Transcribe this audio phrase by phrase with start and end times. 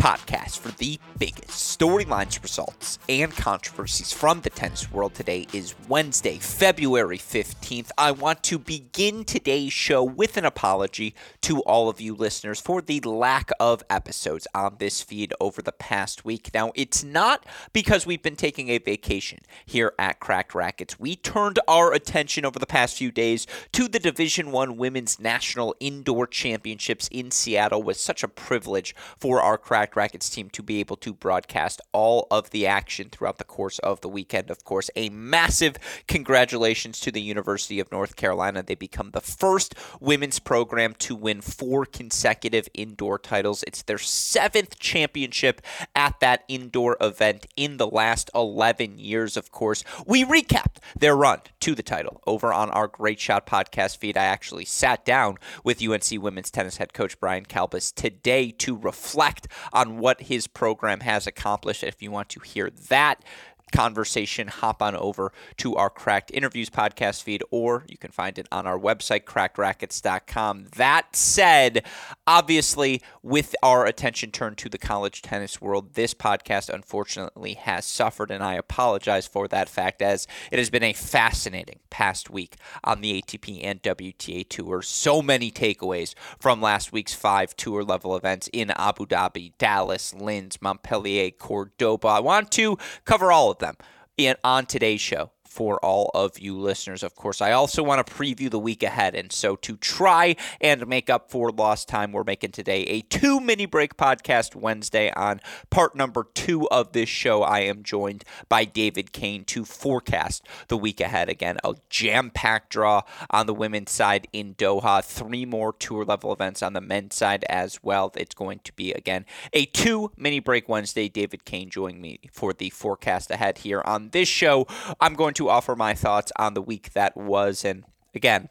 [0.00, 5.14] podcast for the biggest storylines, results, and controversies from the tennis world.
[5.14, 7.90] Today is Wednesday, February 15th.
[7.98, 12.80] I want to begin today's show with an apology to all of you listeners for
[12.80, 16.48] the lack of episodes on this feed over the past week.
[16.54, 20.98] Now, it's not because we've been taking a vacation here at Cracked Racquets.
[20.98, 25.74] We turned our attention over the past few days to the Division 1 Women's National
[25.78, 30.80] Indoor Championships in Seattle was such a privilege for our Cracked Racquets team to be
[30.80, 34.50] able to broadcast all of the action throughout the course of the weekend.
[34.50, 35.76] Of course, a massive
[36.06, 38.62] congratulations to the University of North Carolina.
[38.62, 43.64] They become the first women's program to win four consecutive indoor titles.
[43.66, 45.62] It's their seventh championship
[45.94, 49.84] at that indoor event in the last 11 years, of course.
[50.06, 54.16] We recapped their run to the title over on our Great Shot podcast feed.
[54.16, 59.48] I actually sat down with UNC women's tennis head coach Brian Kalbas today to reflect
[59.72, 61.82] on what his program has accomplished.
[61.82, 63.22] If you want to hear that,
[63.70, 68.48] conversation, hop on over to our Cracked Interviews podcast feed, or you can find it
[68.52, 70.66] on our website, crackedracquets.com.
[70.76, 71.84] That said,
[72.26, 78.30] obviously, with our attention turned to the college tennis world, this podcast unfortunately has suffered,
[78.30, 83.00] and I apologize for that fact, as it has been a fascinating past week on
[83.00, 84.88] the ATP and WTA tours.
[84.88, 90.60] So many takeaways from last week's five tour level events in Abu Dhabi, Dallas, Linz,
[90.60, 92.08] Montpellier, Cordoba.
[92.08, 93.76] I want to cover all of them
[94.16, 97.02] in, on today's show for all of you listeners.
[97.02, 99.14] Of course, I also want to preview the week ahead.
[99.14, 103.40] And so, to try and make up for lost time, we're making today a two
[103.40, 107.42] mini break podcast Wednesday on part number two of this show.
[107.42, 111.28] I am joined by David Kane to forecast the week ahead.
[111.28, 116.32] Again, a jam packed draw on the women's side in Doha, three more tour level
[116.32, 118.12] events on the men's side as well.
[118.16, 121.08] It's going to be, again, a two mini break Wednesday.
[121.08, 124.66] David Kane joining me for the forecast ahead here on this show.
[125.00, 127.64] I'm going to to offer my thoughts on the week that was.
[127.64, 127.84] And
[128.14, 128.50] again,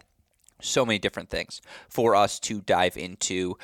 [0.59, 3.57] so many different things for us to dive into.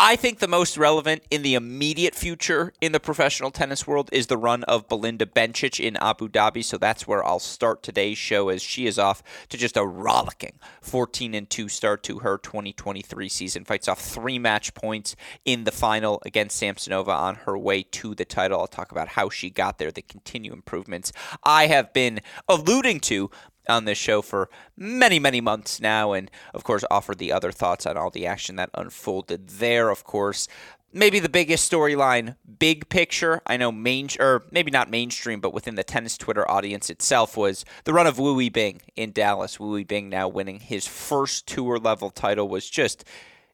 [0.00, 4.28] I think the most relevant in the immediate future in the professional tennis world is
[4.28, 6.64] the run of Belinda Bencic in Abu Dhabi.
[6.64, 10.60] So that's where I'll start today's show as she is off to just a rollicking
[10.82, 13.64] 14 and 2 start to her 2023 season.
[13.64, 18.24] Fights off three match points in the final against Samsonova on her way to the
[18.24, 18.60] title.
[18.60, 23.32] I'll talk about how she got there, the continued improvements I have been alluding to
[23.68, 27.86] on this show for many, many months now, and of course, offered the other thoughts
[27.86, 29.90] on all the action that unfolded there.
[29.90, 30.48] Of course,
[30.92, 33.42] maybe the biggest storyline, big picture.
[33.46, 37.64] I know main or maybe not mainstream, but within the tennis Twitter audience itself was
[37.84, 39.60] the run of Wu Yibing in Dallas.
[39.60, 43.04] Wu Yibing now winning his first tour level title was just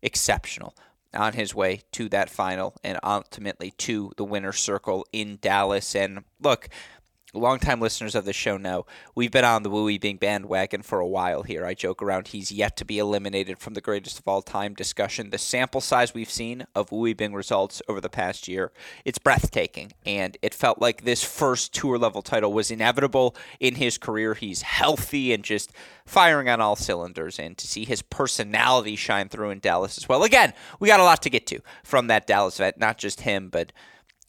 [0.02, 0.74] exceptional
[1.12, 5.94] on his way to that final and ultimately to the winner's circle in Dallas.
[5.94, 6.68] And look,
[7.38, 11.06] longtime listeners of the show know we've been on the Wu Yibing bandwagon for a
[11.06, 11.64] while here.
[11.66, 15.30] I joke around he's yet to be eliminated from the greatest of all time discussion.
[15.30, 18.72] The sample size we've seen of Wu Yibing results over the past year,
[19.04, 19.92] it's breathtaking.
[20.06, 24.34] And it felt like this first tour level title was inevitable in his career.
[24.34, 25.72] He's healthy and just
[26.06, 27.38] firing on all cylinders.
[27.38, 30.22] And to see his personality shine through in Dallas as well.
[30.22, 33.48] Again, we got a lot to get to from that Dallas event, not just him,
[33.48, 33.72] but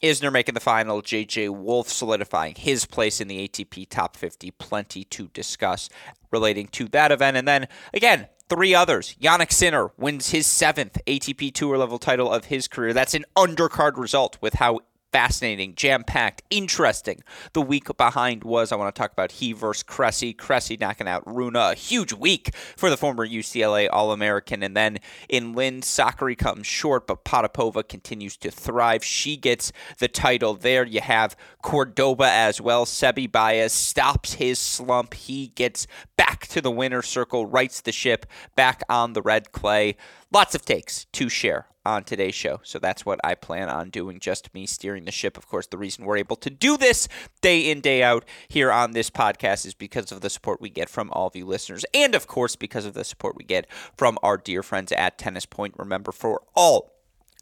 [0.06, 4.52] Isner making the final, JJ Wolf solidifying his place in the ATP top 50.
[4.52, 5.90] Plenty to discuss
[6.32, 7.38] relating to that event.
[7.38, 9.16] And then again, three others.
[9.20, 12.94] Jannik Sinner wins his seventh ATP Tour level title of his career.
[12.94, 14.82] That's an undercard result with how
[15.16, 17.24] fascinating, jam packed, interesting.
[17.54, 20.34] The week behind was I want to talk about he versus Cressy.
[20.34, 21.56] Cressy knocking out Rune.
[21.56, 24.62] A huge week for the former UCLA All American.
[24.62, 24.98] And then
[25.30, 29.06] in Linz, Sakkari comes short, but Potapova continues to thrive.
[29.06, 30.86] She gets the title there.
[30.86, 32.86] You have Cordoba as well.
[32.86, 35.14] Seby Baez stops his slump.
[35.14, 38.26] He gets back to the winner's circle, rights the ship
[38.58, 39.96] back on the red clay.
[40.32, 42.60] Lots of takes to share on today's show.
[42.64, 45.38] So that's what I plan on doing, just me steering the ship.
[45.38, 47.08] Of course, the reason we're able to do this
[47.42, 50.90] day in, day out here on this podcast is because of the support we get
[50.90, 51.86] from all of you listeners.
[51.94, 55.46] And of course, because of the support we get from our dear friends at Tennis
[55.46, 55.76] Point.
[55.78, 56.95] Remember, for all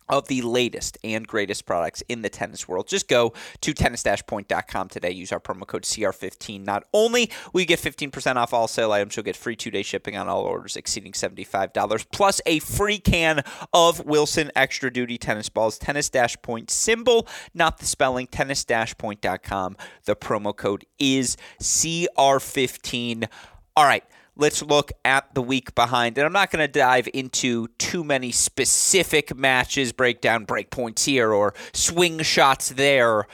[0.10, 2.88] of the latest and greatest products in the tennis world.
[2.88, 5.12] Just go to tennis-point.com today.
[5.12, 6.64] Use our promo code CR15.
[6.64, 10.18] Not only will you get 15% off all sale items, you'll get free two-day shipping
[10.18, 15.78] on all orders exceeding $75, plus a free can of Wilson Extra Duty tennis balls.
[15.78, 19.78] Tennis-point symbol, not the spelling, tennis-point.com.
[20.06, 23.28] The promo code is CR15.
[23.76, 24.04] All right,
[24.36, 26.18] let's look at the week behind.
[26.18, 31.06] And I'm not going to dive into too many specific matches, break down break points
[31.06, 33.28] here or swing shots there.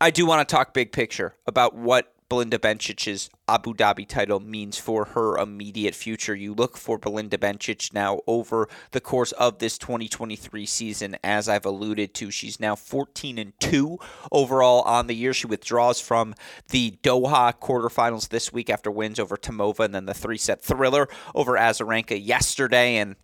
[0.00, 4.76] I do want to talk big picture about what Belinda Bencic's Abu Dhabi title means
[4.76, 6.34] for her immediate future.
[6.34, 11.64] You look for Belinda Bencic now over the course of this 2023 season, as I've
[11.64, 12.32] alluded to.
[12.32, 14.00] She's now 14 and 2
[14.32, 15.32] overall on the year.
[15.32, 16.34] She withdraws from
[16.70, 21.06] the Doha quarterfinals this week after wins over Tomova and then the three set thriller
[21.36, 22.96] over Azarenka yesterday.
[22.96, 23.14] And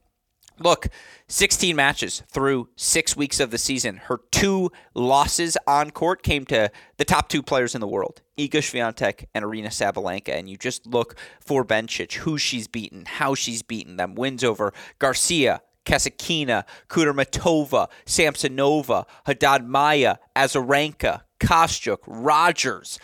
[0.60, 0.88] look,
[1.28, 3.96] 16 matches through six weeks of the season.
[3.96, 8.50] Her two losses on court came to the top two players in the world, Iga
[8.50, 10.30] Swiatek and Aryna Sabalenka.
[10.30, 14.14] And you just look for Bencic, who she's beaten, how she's beaten them.
[14.14, 22.98] Wins over Garcia, Kasatkina, Kudermetova, Samsonova, Haddad Maia, Azarenka, Kostyuk, Rogers.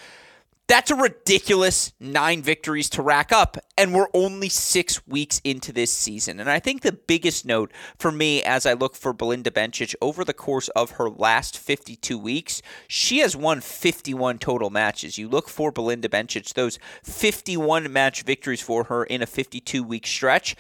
[0.69, 5.93] That's a ridiculous nine victories to rack up, and we're only six weeks into this
[5.93, 6.41] season.
[6.41, 7.71] And I think the biggest note
[8.01, 12.19] for me as I look for Belinda Bencic over the course of her last 52
[12.19, 15.19] weeks, she has won 51 total matches.
[15.19, 20.05] You look for Belinda Bencic, those 51 match victories for her in a 52 week
[20.05, 20.57] stretch.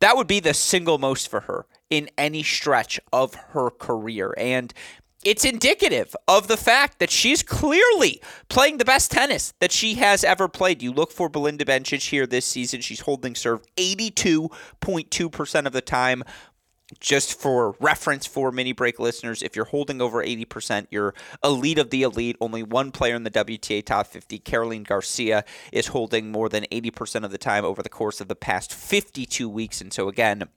[0.00, 4.32] That would be the single most for her in any stretch of her career.
[4.38, 4.72] And
[5.24, 10.24] it's indicative of the fact that she's clearly playing the best tennis that she has
[10.24, 10.82] ever played.
[10.82, 12.80] You look for Belinda Bencic here this season.
[12.80, 16.22] She's holding serve 82.2% of the time.
[16.98, 21.14] Just for reference for mini break listeners, if you're holding over 80%, you're
[21.44, 22.36] elite of the elite.
[22.40, 27.24] Only one player in the WTA top 50, Caroline Garcia, is holding more than 80%
[27.24, 29.80] of the time over the course of the past 52 weeks.
[29.80, 30.48] And so, again,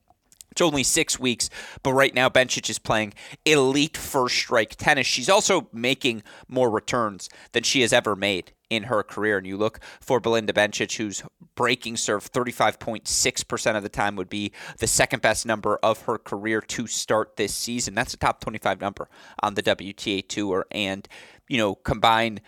[0.53, 1.49] it's only six weeks,
[1.81, 5.07] but right now Bencic is playing elite first strike tennis.
[5.07, 9.39] She's also making more returns than she has ever made in her career.
[9.39, 11.23] And you look for Belinda Bencic, who's
[11.55, 16.61] breaking serve 35.6% of the time, would be the second best number of her career
[16.61, 17.95] to start this season.
[17.95, 19.09] That's a top 25 number
[19.41, 20.67] on the WTA Tour.
[20.69, 21.07] And,
[21.49, 22.41] you know, combine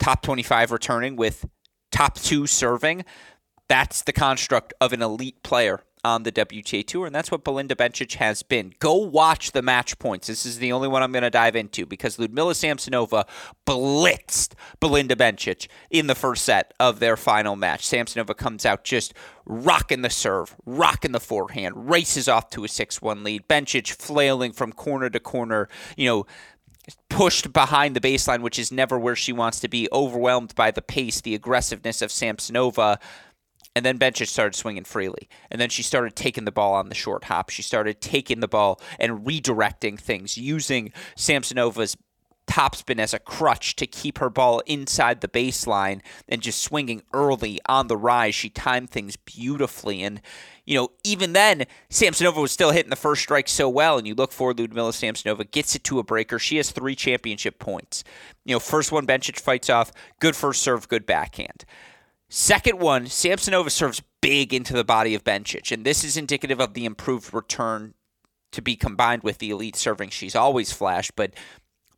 [0.00, 1.46] top 25 returning with
[1.92, 3.04] top two serving.
[3.68, 7.74] That's the construct of an elite player on the WTA Tour, and that's what Belinda
[7.74, 8.72] Bencic has been.
[8.78, 10.28] Go watch the match points.
[10.28, 13.26] This is the only one I'm going to dive into because Ludmila Samsonova
[13.66, 17.84] blitzed Belinda Bencic in the first set of their final match.
[17.84, 19.14] Samsonova comes out just
[19.44, 23.48] rocking the serve, rocking the forehand, races off to a 6 1 lead.
[23.48, 26.26] Bencic flailing from corner to corner, you know,
[27.08, 30.82] pushed behind the baseline, which is never where she wants to be, overwhelmed by the
[30.82, 32.98] pace, the aggressiveness of Samsonova.
[33.76, 35.28] And then Bencic started swinging freely.
[35.50, 37.50] And then she started taking the ball on the short hop.
[37.50, 41.94] She started taking the ball and redirecting things, using Samsonova's
[42.46, 47.60] topspin as a crutch to keep her ball inside the baseline and just swinging early
[47.66, 48.34] on the rise.
[48.34, 50.02] She timed things beautifully.
[50.02, 50.22] And,
[50.64, 53.98] you know, even then, Samsonova was still hitting the first strike so well.
[53.98, 56.38] And you look for Ludmila Samsonova, gets it to a breaker.
[56.38, 58.04] She has three championship points.
[58.46, 59.92] You know, first one, Bencic fights off.
[60.18, 61.66] Good first serve, good backhand.
[62.28, 66.74] Second one, Samsonova serves big into the body of Bencic, and this is indicative of
[66.74, 67.94] the improved return
[68.52, 71.34] to be combined with the elite serving she's always flashed, but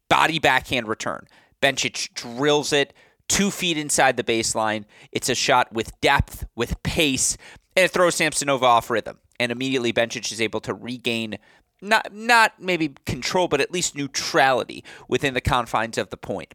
[0.08, 1.26] body backhand return.
[1.62, 2.92] Bencic drills it
[3.28, 4.84] two feet inside the baseline.
[5.12, 7.36] It's a shot with depth, with pace,
[7.76, 9.18] and it throws Samsonova off rhythm.
[9.40, 11.38] And immediately Bencic is able to regain
[11.80, 16.54] not not maybe control, but at least neutrality within the confines of the point.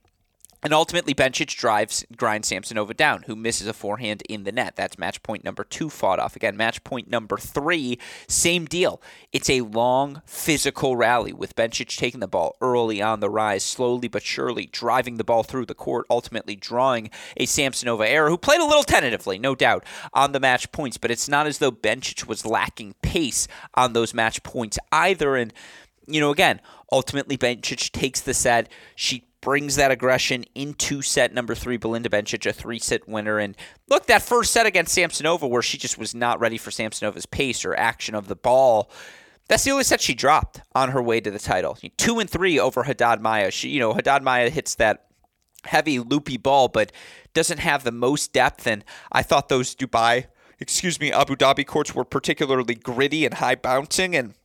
[0.63, 4.77] And ultimately, Bencic drives grinds Samsonova down, who misses a forehand in the net.
[4.77, 6.37] That's match point number two fought off.
[6.37, 9.01] Again, match point number three, same deal.
[9.33, 14.07] It's a long physical rally with Bencic taking the ball early on the rise, slowly
[14.07, 18.61] but surely driving the ball through the court, ultimately drawing a Samsonova error, who played
[18.61, 20.97] a little tentatively, no doubt, on the match points.
[20.97, 25.35] But it's not as though Bencic was lacking pace on those match points either.
[25.35, 25.51] And
[26.07, 28.69] you know, again, ultimately Bencic takes the set.
[28.95, 31.75] She brings that aggression into set number three.
[31.77, 33.37] Belinda Bencic, a three set winner.
[33.37, 33.57] And
[33.89, 37.65] look, that first set against Samsonova, where she just was not ready for Samsonova's pace
[37.65, 38.89] or action of the ball.
[39.49, 41.77] That's the only set she dropped on her way to the title.
[41.97, 43.51] Two and three over Haddad Maia.
[43.51, 45.07] She, you know, Haddad Maia hits that
[45.65, 46.93] heavy, loopy ball, but
[47.33, 48.65] doesn't have the most depth.
[48.65, 50.27] And I thought those Dubai,
[50.59, 54.15] excuse me, Abu Dhabi courts were particularly gritty and high bouncing.
[54.15, 54.35] And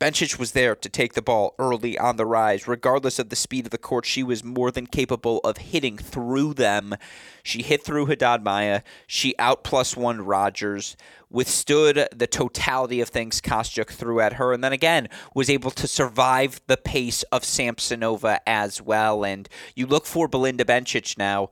[0.00, 2.66] Bencic was there to take the ball early on the rise.
[2.66, 6.54] Regardless of the speed of the court, she was more than capable of hitting through
[6.54, 6.94] them.
[7.42, 8.80] She hit through Haddad Maia.
[9.06, 10.96] She out plus one Rogers,
[11.28, 15.86] withstood the totality of things Kostyuk threw at her, and then again was able to
[15.86, 19.22] survive the pace of Samsonova as well.
[19.22, 21.50] And you look for Belinda Bencic now.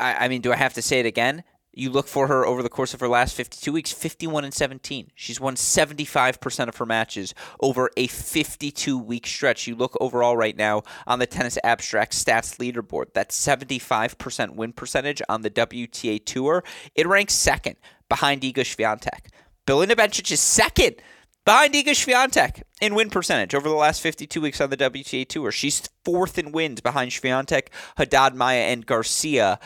[0.00, 1.44] I, I mean, do I have to say it again?
[1.72, 5.12] You look for her over the course of her last 52 weeks, 51 and 17.
[5.14, 9.66] She's won 75% of her matches over a 52 week stretch.
[9.66, 15.22] You look overall right now on the Tennis Abstract Stats leaderboard, that 75% win percentage
[15.28, 17.76] on the WTA Tour, it ranks second
[18.08, 19.28] behind Iga Swiatek.
[19.64, 20.96] Belinda Bencic is second
[21.44, 25.52] behind Iga Swiatek in win percentage over the last 52 weeks on the WTA Tour.
[25.52, 29.60] She's fourth in wins behind Swiatek, Haddad Maia, and Garcia.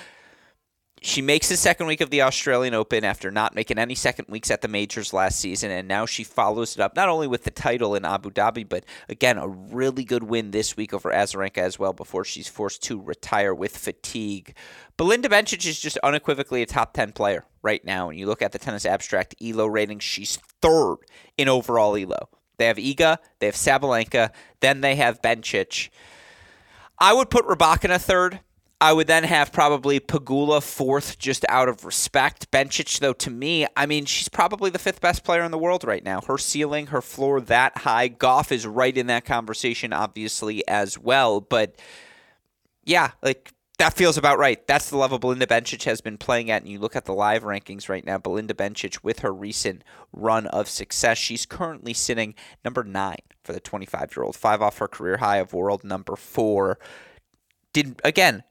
[1.07, 4.51] She makes the second week of the Australian Open after not making any second weeks
[4.51, 7.51] at the majors last season, and now she follows it up not only with the
[7.51, 11.79] title in Abu Dhabi, but again, a really good win this week over Azarenka as
[11.79, 14.57] well before she's forced to retire with fatigue.
[14.97, 18.09] Belinda Bencic is just unequivocally a top 10 player right now.
[18.09, 20.97] And you look at the tennis abstract ELO rating, she's third
[21.37, 22.31] in overall ELO.
[22.57, 24.31] They have Iga, they have Sabalenka,
[24.61, 25.91] then they have Bencic.
[26.99, 28.41] I would put Rybakina third.
[28.81, 32.51] I would then have probably Pegula fourth, just out of respect.
[32.51, 35.85] Bencic, though, to me, I mean, she's probably the fifth best player in the world
[35.85, 36.21] right now.
[36.21, 38.09] Her ceiling, her floor that high.
[38.09, 41.41] Gauff is right in that conversation, obviously, as well.
[41.41, 41.77] But
[42.85, 44.65] yeah, like that feels about right.
[44.67, 46.63] That's the level Belinda Bencic has been playing at.
[46.63, 50.47] And you look at the live rankings right now, Belinda Bencic, with her recent run
[50.49, 54.89] of success, she's currently sitting number nine for the 25 year old, five off her
[54.89, 56.79] career high of world number four.
[57.73, 58.45] Did again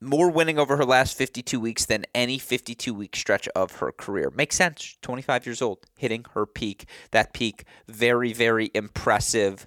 [0.00, 4.30] more winning over her last 52 weeks than any 52 week stretch of her career.
[4.34, 4.96] Makes sense.
[5.02, 6.86] 25 years old, hitting her peak.
[7.12, 9.66] That peak, very, very impressive.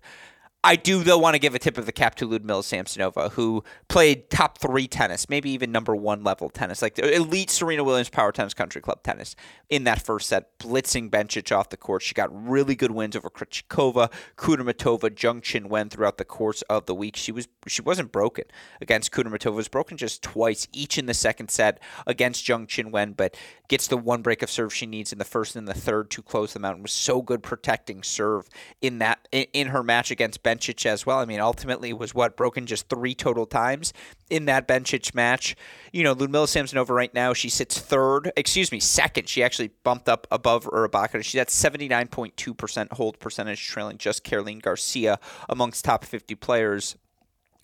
[0.61, 3.63] I do, though, want to give a tip of the cap to Ludmila Samsonova, who
[3.87, 8.33] played top three tennis, maybe even number one level tennis, like elite Serena Williams Power
[8.33, 9.37] Tennis Country Club tennis
[9.69, 12.01] in that first set, blitzing Bencic off the court.
[12.01, 16.95] She got really good wins over Krejcikova, Kudermetova, Zheng Qinwen throughout the course of the
[16.95, 17.15] week.
[17.15, 18.43] She was she wasn't broken
[18.81, 19.53] against Kudermetova.
[19.53, 23.37] Was broken just twice, each in the second set against Zheng Qinwen, but
[23.69, 26.21] gets the one break of serve she needs in the first and the third to
[26.21, 26.73] close them out.
[26.73, 28.49] And was so good protecting serve
[28.81, 30.43] in that in her match against.
[30.49, 31.19] Bencic as well.
[31.19, 33.93] I mean, ultimately was what broken just three total times
[34.29, 35.55] in that Bencic match.
[35.93, 39.29] You know, Ludmila Samsonova right now she sits third, excuse me, second.
[39.29, 41.23] She actually bumped up above Rybakina.
[41.23, 46.03] She's at seventy nine point two percent hold percentage, trailing just Caroline Garcia amongst top
[46.03, 46.95] fifty players.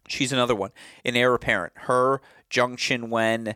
[0.08, 0.72] She's another one,
[1.04, 1.74] an heir apparent.
[1.76, 3.56] Her, Zheng Qinwen,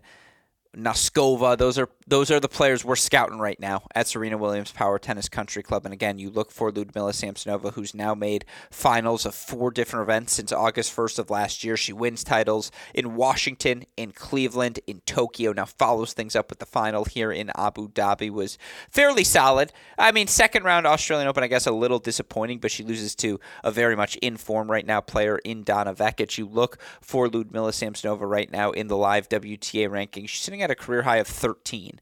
[0.75, 1.57] Noskova.
[1.57, 5.29] Those are those are the players we're scouting right now at Serena Williams Power Tennis
[5.29, 5.85] Country Club.
[5.85, 10.33] And again, you look for Ludmila Samsonova, who's now made finals of four different events
[10.33, 11.77] since August 1st of last year.
[11.77, 15.53] She wins titles in Washington, in Cleveland, in Tokyo.
[15.53, 18.29] Now follows things up with the final here in Abu Dhabi.
[18.29, 18.57] Was
[18.89, 19.71] fairly solid.
[19.97, 23.39] I mean, second round Australian Open, I guess a little disappointing, but she loses to
[23.63, 26.37] a very much in form right now player in Donna Vekic.
[26.37, 30.29] You look for Ludmila Samsonova right now in the live WTA rankings.
[30.29, 31.99] She's sitting sitting at a career high of 13.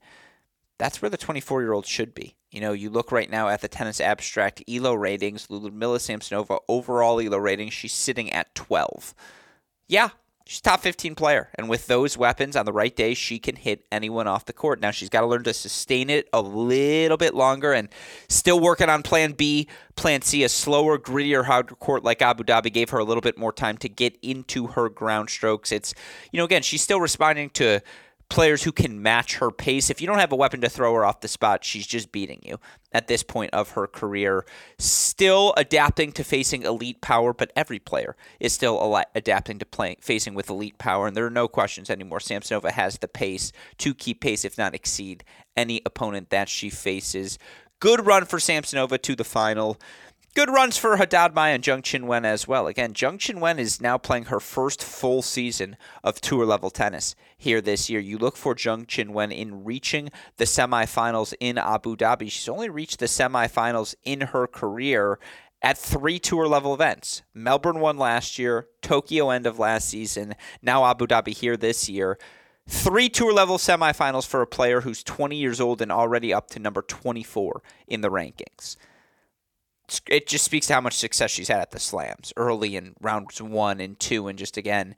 [0.80, 2.36] That's where the 24 year old should be.
[2.52, 7.20] You know, you look right now at the tennis abstract ELO ratings, Ludmila Samsonova overall
[7.20, 9.14] ELO ratings, she's sitting at 12.
[9.88, 10.10] Yeah,
[10.46, 11.50] she's top 15 player.
[11.56, 14.80] And with those weapons on the right day, she can hit anyone off the court.
[14.80, 17.90] Now she's got to learn to sustain it a little bit longer and
[18.30, 19.68] still working on plan B.
[19.96, 23.38] Plan C, a slower, grittier, hard court like Abu Dhabi gave her a little bit
[23.38, 25.72] more time to get into her ground strokes.
[25.72, 25.94] It's,
[26.32, 27.82] you know, again, she's still responding to
[28.30, 29.90] players who can match her pace.
[29.90, 32.40] If you don't have a weapon to throw her off the spot, she's just beating
[32.44, 32.60] you
[32.92, 34.46] at this point of her career.
[34.78, 40.34] Still adapting to facing elite power, but every player is still adapting to playing facing
[40.34, 42.20] with elite power, and there are no questions anymore.
[42.20, 45.24] Samsonova has the pace to keep pace, if not exceed,
[45.56, 47.38] any opponent that she faces.
[47.80, 49.78] Good run for Samsonova to the final.
[50.38, 52.68] Good runs for Haddad Maia and Zheng Qinwen as well.
[52.68, 57.60] Again, Zheng Qinwen is now playing her first full season of tour level tennis here
[57.60, 58.00] this year.
[58.00, 62.30] You look for Zheng Qinwen in reaching the semifinals in Abu Dhabi.
[62.30, 65.18] She's only reached the semifinals in her career
[65.64, 67.24] at three tour level events.
[67.34, 72.20] Melbourne won last year, Tokyo end of last season, now Abu Dhabi here this year.
[72.68, 76.60] Three tour level semifinals for a player who's 20 years old and already up to
[76.60, 78.76] number 24 in the rankings
[80.08, 83.42] it just speaks to how much success she's had at the slams early in rounds
[83.42, 84.96] one and two, and just again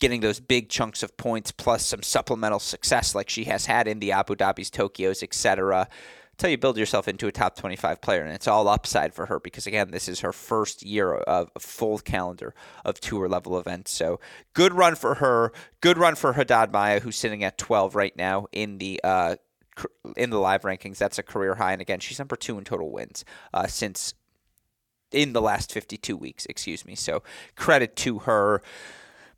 [0.00, 3.98] getting those big chunks of points plus some supplemental success like she has had in
[3.98, 5.88] the Abu Dhabi's, Tokyo's, etc.
[6.32, 9.40] Until you build yourself into a top 25 player, and it's all upside for her
[9.40, 12.54] because again, this is her first year of a full calendar
[12.84, 13.90] of tour level events.
[13.90, 14.20] So
[14.52, 15.52] good run for her.
[15.80, 19.36] Good run for Haddad Maia, who's sitting at 12 right now in the uh,
[20.16, 20.98] in the live rankings.
[20.98, 24.14] That's a career high, and again, she's number two in total wins uh, since
[25.12, 26.46] in the last 52 weeks.
[26.46, 26.94] Excuse me.
[26.94, 27.22] So
[27.54, 28.62] credit to her.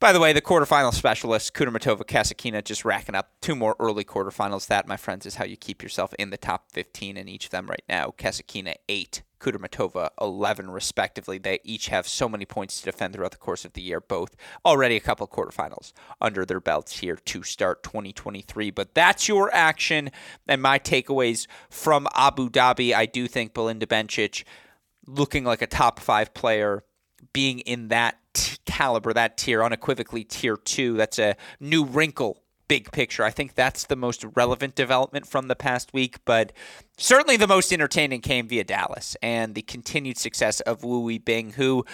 [0.00, 4.68] By the way, the quarterfinal specialist, Kudermetova Kasatkina, just racking up two more early quarterfinals.
[4.68, 7.50] That, my friends, is how you keep yourself in the top 15 in each of
[7.50, 8.14] them right now.
[8.16, 9.23] Kasatkina, eight.
[9.40, 11.38] Kudermetova, 11, respectively.
[11.38, 14.35] They each have so many points to defend throughout the course of the year, both
[14.64, 18.71] already a couple quarterfinals under their belts here to start 2023.
[18.71, 20.11] But that's your action
[20.47, 22.95] and my takeaways from Abu Dhabi.
[22.95, 24.45] I do think Belinda Bencic
[25.07, 26.85] looking like a top five player,
[27.33, 30.97] being in that t- caliber, that tier, unequivocally tier two.
[30.97, 33.25] That's a new wrinkle, big picture.
[33.25, 36.53] I think that's the most relevant development from the past week, but
[36.97, 41.85] certainly the most entertaining came via Dallas and the continued success of Wu Yibing, who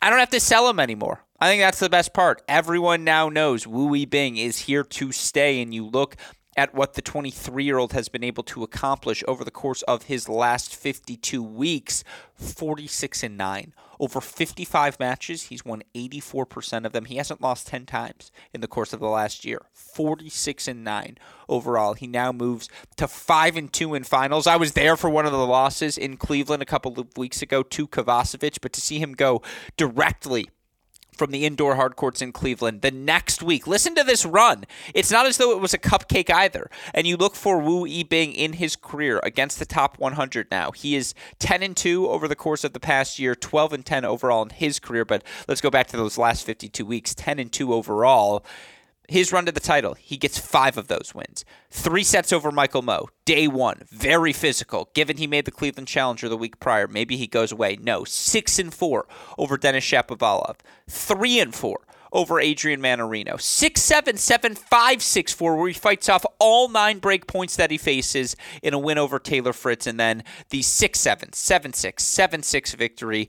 [0.00, 1.24] I don't have to sell him anymore.
[1.40, 2.42] I think that's the best part.
[2.48, 6.16] Everyone now knows Wu Yibing is here to stay, and you look
[6.56, 10.04] at what the 23 year old has been able to accomplish over the course of
[10.04, 12.04] his last 52 weeks
[12.34, 17.04] 46 and 9 over 55 matches he's won 84% of them.
[17.04, 19.60] He hasn't lost 10 times in the course of the last year.
[19.74, 21.18] 46 and 9
[21.50, 21.92] overall.
[21.92, 24.46] He now moves to 5 and 2 in finals.
[24.46, 27.62] I was there for one of the losses in cleveland a couple of weeks ago
[27.62, 29.42] to kovacevic but to see him go
[29.76, 30.48] directly
[31.12, 33.66] from the indoor hard courts in Cleveland the next week.
[33.66, 34.64] Listen to this run.
[34.94, 36.70] It's not as though it was a cupcake either.
[36.94, 40.70] And you look for Wu Yibing in his career against the top 100 now.
[40.70, 44.04] He is 10 and 2 over the course of the past year, 12 and 10
[44.04, 45.04] overall in his career.
[45.04, 48.44] But let's go back to those last 52 weeks 10 and 2 overall
[49.10, 51.44] his run to the title, he gets five of those wins.
[51.68, 54.88] Three sets over Michael Mmoh, day one, very physical.
[54.94, 57.76] Given he made the Cleveland Challenger the week prior, maybe he goes away.
[57.82, 61.80] No, six and four over Denis Shapovalov, three and four
[62.12, 67.00] over Adrian Mannarino, six seven seven five six four, where he fights off all nine
[67.00, 71.00] break points that he faces in a win over Taylor Fritz, and then the six
[71.00, 73.28] seven seven six seven six victory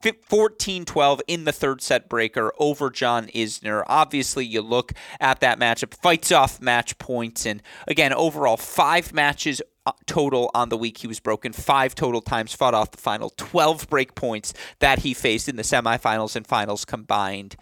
[0.00, 3.82] 14 12 in the third set breaker over John Isner.
[3.86, 9.60] Obviously, you look at that matchup, fights off match points, and again, overall, five matches
[9.86, 13.30] uh, total on the week he was broken five total times fought off the final
[13.38, 17.56] 12 break points that he faced in the semifinals and finals combined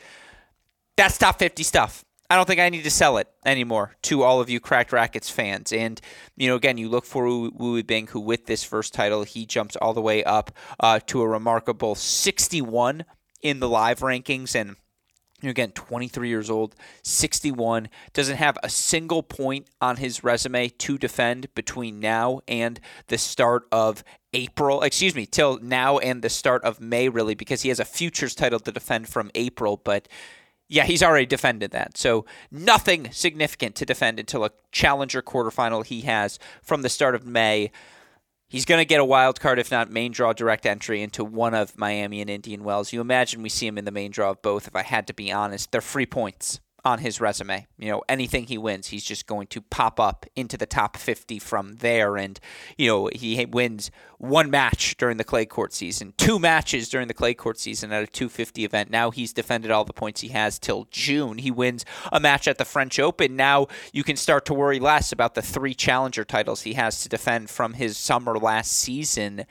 [0.96, 4.40] that's top 50 stuff I don't think I need to sell it anymore to all
[4.40, 5.72] of you Cracked Racquets fans.
[5.72, 6.00] And,
[6.36, 9.76] you know, again, you look for Wu Bing, who with this first title, he jumps
[9.76, 13.04] all the way up uh, to a remarkable 61
[13.42, 14.56] in the live rankings.
[14.56, 14.70] And,
[15.40, 20.68] you know, again, 23 years old, 61, doesn't have a single point on his resume
[20.68, 26.28] to defend between now and the start of April, excuse me, till now and the
[26.28, 29.80] start of May, really, because he has a futures title to defend from April.
[29.82, 30.08] But,
[30.68, 31.96] yeah, he's already defended that.
[31.96, 37.26] So nothing significant to defend until a challenger quarterfinal he has from the start of
[37.26, 37.70] May.
[38.48, 41.54] He's going to get a wild card, if not main draw direct entry into one
[41.54, 42.92] of Miami and Indian Wells.
[42.92, 44.68] You imagine we see him in the main draw of both.
[44.68, 47.66] If I had to be honest, they're free points on his resume.
[47.78, 51.38] You know, anything he wins, he's just going to pop up into the top 50
[51.38, 52.16] from there.
[52.16, 52.40] And,
[52.78, 57.14] you know, he wins one match during the clay court season, two matches during the
[57.14, 58.90] clay court season at a 250 event.
[58.90, 61.38] Now he's defended all the points he has till June.
[61.38, 63.36] He wins a match at the French Open.
[63.36, 67.08] Now you can start to worry less about the three challenger titles he has to
[67.08, 69.44] defend from his summer last season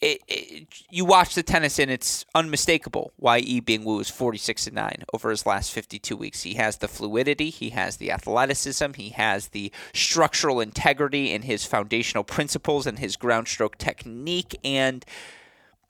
[0.00, 4.76] it, it, you watch the tennis and it's unmistakable why Yibing Wu is 46 and
[4.76, 6.42] 9 over his last 52 weeks.
[6.42, 11.64] He has the fluidity, he has the athleticism, he has the structural integrity in his
[11.64, 15.04] foundational principles and his ground stroke technique and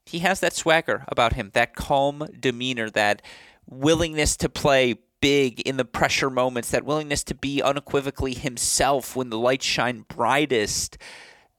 [0.07, 3.23] he has that swagger about him, that calm demeanor, that
[3.69, 9.31] willingness to play big in the pressure moments, that willingness to be unequivocally himself when
[9.31, 10.97] the lights shine brightest.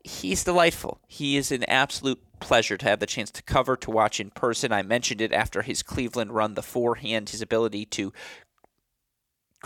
[0.02, 1.02] He's delightful.
[1.08, 4.72] He is an absolute pleasure to have the chance to cover, to watch in person.
[4.72, 8.14] I mentioned it after his Cleveland run, the forehand, his ability to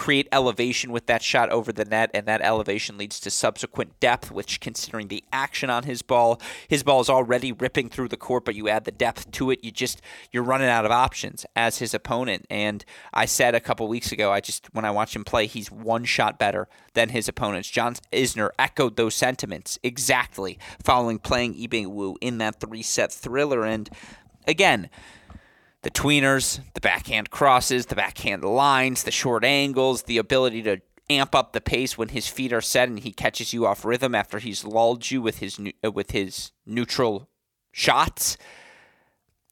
[0.02, 4.32] create elevation with that shot over the net, and that elevation leads to subsequent depth,
[4.32, 8.44] which, considering the action on his ball, his ball is already ripping through the court,
[8.44, 11.78] but you add the depth to it, you just you're running out of options as
[11.78, 12.48] his opponent.
[12.50, 12.84] And
[13.14, 16.06] I said a couple weeks ago, I just when I watch him play, he's one
[16.06, 17.70] shot better than his opponents.
[17.70, 23.64] John Isner echoed those sentiments exactly following playing Yibing Wu in that three set thriller,
[23.66, 23.88] and
[24.48, 24.90] again
[25.84, 31.36] the tweeners, the backhand crosses, the backhand lines, the short angles, the ability to amp
[31.36, 34.40] up the pace when his feet are set and he catches you off rhythm after
[34.40, 37.28] he's lulled you with his uh, with his neutral
[37.72, 38.38] shots.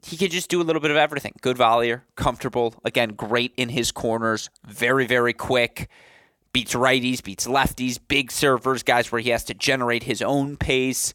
[0.05, 1.33] He can just do a little bit of everything.
[1.41, 5.89] Good volleyer, comfortable, again, great in his corners, very very quick.
[6.51, 11.13] Beats righties, beats lefties, big servers, guys where he has to generate his own pace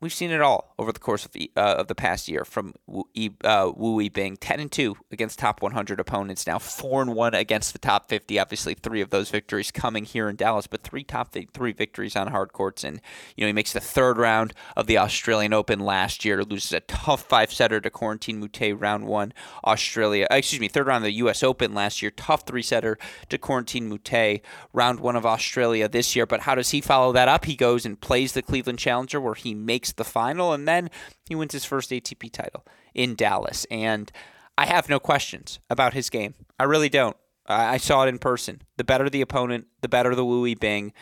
[0.00, 3.04] we've seen it all over the course of, uh, of the past year from Wu,
[3.42, 7.72] uh, Wu Yibing 10 and 2 against top 100 opponents now 4 and 1 against
[7.72, 11.32] the top 50 obviously 3 of those victories coming here in Dallas but 3 top
[11.32, 12.84] 3 victories on hard courts.
[12.84, 13.00] And
[13.36, 16.80] you know he makes the third round of the Australian Open last year loses a
[16.80, 19.32] tough 5 setter to Corentin Moutet round 1
[19.64, 22.98] Australia uh, excuse me third round of the US Open last year tough 3 setter
[23.30, 24.42] to Corentin Moutet
[24.74, 26.26] round 1 of Australia this year.
[26.26, 27.46] But how does he follow that up?
[27.46, 30.90] He goes and plays the Cleveland Challenger where he makes the final, and then
[31.28, 33.66] he wins his first ATP title in Dallas.
[33.70, 34.10] And
[34.56, 36.34] I have no questions about his game.
[36.58, 37.16] I really don't.
[37.46, 38.62] I saw it in person.
[38.76, 40.92] The better the opponent, the better the Wu Bing.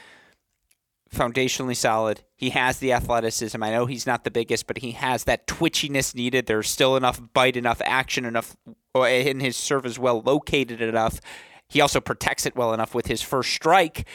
[1.15, 2.23] Foundationally solid.
[2.37, 3.63] He has the athleticism.
[3.63, 6.47] I know he's not the biggest, but he has that twitchiness needed.
[6.47, 8.57] There's still enough bite, enough action, enough
[8.95, 11.21] uh, in his serve is well, located enough.
[11.69, 14.07] He also protects it well enough with his first strike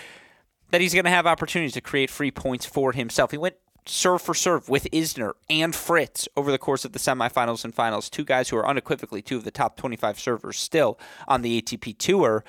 [0.71, 3.31] that he's going to have opportunities to create free points for himself.
[3.31, 3.55] He went
[3.87, 8.09] serve for serve with Isner and Fritz over the course of the semifinals and finals.
[8.09, 11.97] Two guys who are unequivocally two of the top 25 servers still on the ATP
[11.97, 12.43] Tour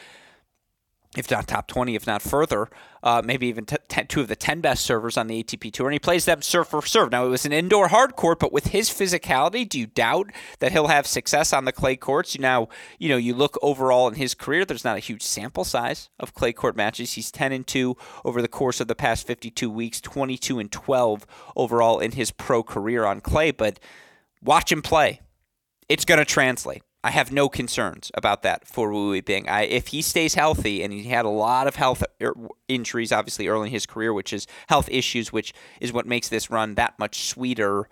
[1.17, 2.69] if not top 20, if not further,
[3.03, 5.87] uh, maybe even t- t- two of the 10 best servers on the ATP Tour.
[5.87, 7.11] And he plays them serve for serve.
[7.11, 10.73] Now, it was an indoor hard court, but with his physicality, do you doubt that
[10.73, 12.39] he'll have success on the clay courts?
[12.39, 12.69] Now,
[12.99, 16.35] you know, you look overall in his career, there's not a huge sample size of
[16.35, 17.15] clay court matches.
[17.15, 21.27] He's 10 and 2 over the course of the past 52 weeks, 22 and 12
[21.57, 23.51] overall in his pro career on clay.
[23.51, 23.81] But
[24.43, 25.21] watch him play.
[25.89, 26.83] It's going to translate.
[27.05, 29.49] I have no concerns about that for Wu Yibing.
[29.49, 32.35] I, if he stays healthy, and he had a lot of health er,
[32.67, 36.51] injuries, obviously early in his career, which is health issues, which is what makes this
[36.51, 37.89] run that much sweeter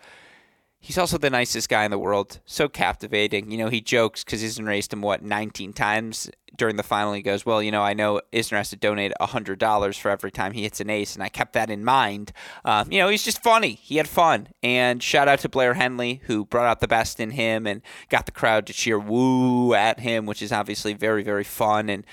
[0.86, 2.38] He's also the nicest guy in the world.
[2.46, 3.50] So captivating.
[3.50, 7.12] You know, he jokes because Isner raced him, what, 19 times during the final.
[7.12, 10.52] He goes, Well, you know, I know Isner has to donate $100 for every time
[10.52, 12.30] he hits an ace, and I kept that in mind.
[12.64, 13.80] Um, you know, he's just funny.
[13.82, 14.46] He had fun.
[14.62, 18.26] And shout out to Blair Henley, who brought out the best in him and got
[18.26, 21.88] the crowd to cheer woo at him, which is obviously very, very fun.
[21.88, 22.06] And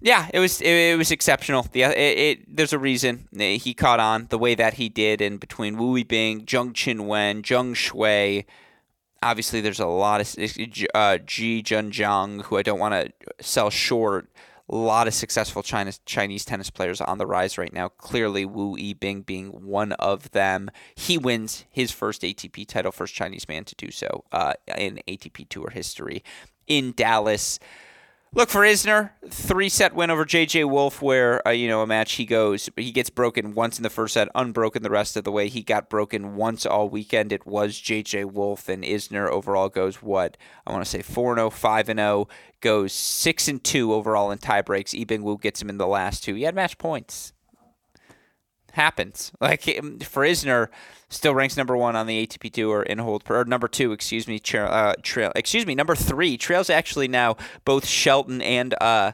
[0.00, 1.66] yeah, it was it, it was exceptional.
[1.72, 5.40] The it, it, there's a reason he caught on the way that he did, and
[5.40, 8.44] between Wu Yibing, Zheng Qinwen, Zheng Shuai,
[9.22, 10.28] obviously there's a lot of
[10.94, 14.28] uh, Ji Junjiang, who I don't want to sell short.
[14.70, 17.88] A lot of successful China, Chinese tennis players on the rise right now.
[17.88, 20.70] Clearly, Wu Yibing being one of them.
[20.94, 25.48] He wins his first ATP title, first Chinese man to do so uh, in ATP
[25.48, 26.22] Tour history
[26.66, 27.58] in Dallas.
[28.34, 32.12] Look for Isner, three set win over JJ Wolf, where uh, you know a match
[32.14, 35.32] he goes, he gets broken once in the first set, unbroken the rest of the
[35.32, 35.48] way.
[35.48, 37.32] He got broken once all weekend.
[37.32, 40.36] It was JJ Wolf, and Isner overall goes what
[40.66, 42.28] I want to say 4 0, 5 0,
[42.60, 44.92] goes 6 and 2 overall in tie breaks.
[44.92, 46.34] Yibing Wu gets him in the last two.
[46.34, 47.32] He had match points.
[48.78, 49.32] Happens.
[49.40, 50.68] Like for Isner,
[51.08, 54.38] still ranks number one on the ATP Tour in hold or number two, excuse me,
[54.38, 56.36] trail, uh, trail, excuse me, number three.
[56.36, 59.10] Trails actually now both Shelton and uh,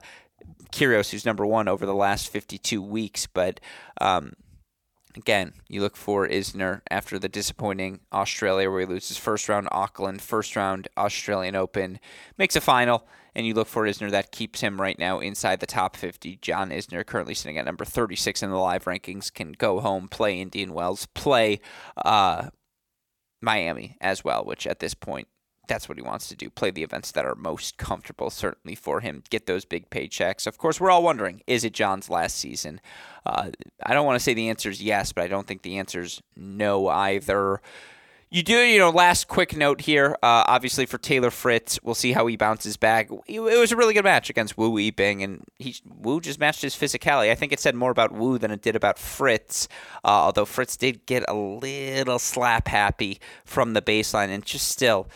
[0.71, 3.27] Kyrgios, who's number one over the last 52 weeks.
[3.27, 3.59] But
[4.03, 4.35] um,
[5.17, 10.21] again, you look for Isner after the disappointing Australia where he loses first round Auckland,
[10.21, 12.01] first round Australian Open,
[12.37, 15.67] makes a final and you look for Isner, that keeps him right now inside the
[15.67, 16.37] top 50.
[16.37, 20.41] John Isner, currently sitting at number 36 in the live rankings, can go home, play
[20.41, 21.61] Indian Wells, play
[22.05, 22.49] uh,
[23.43, 25.29] Miami as well, which at this point,
[25.67, 26.51] that's what he wants to do.
[26.51, 29.23] Play the events that are most comfortable, certainly for him.
[29.31, 30.47] Get those big paychecks.
[30.47, 32.81] Of course, we're all wondering is it John's last season?
[33.25, 33.51] Uh,
[33.83, 36.03] I don't want to say the answer is yes, but I don't think the answer
[36.03, 37.63] is no either.
[38.35, 40.19] You do, you know, last quick note here.
[40.21, 43.09] Uh, obviously, for Taylor Fritz, we'll see how he bounces back.
[43.29, 46.75] It was a really good match against Wu Yibing, and he Wu just matched his
[46.75, 47.31] physicality.
[47.31, 49.69] I think it said more about Wu than it did about Fritz,
[50.05, 55.07] uh, although Fritz did get a little slap happy from the baseline, and just still,